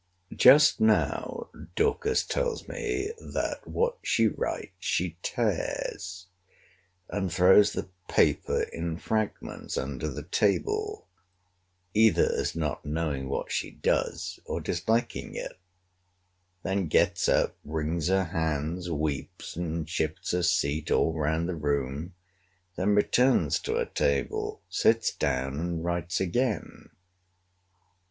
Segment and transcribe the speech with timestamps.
[0.35, 6.25] Just now Dorcas tells me, that what she writes she tears,
[7.07, 11.05] and throws the paper in fragments under the table,
[11.93, 15.59] either as not knowing what she does, or disliking it:
[16.63, 22.15] then gets up, wrings her hands, weeps, and shifts her seat all round the room:
[22.75, 26.89] then returns to her table, sits down, and writes again.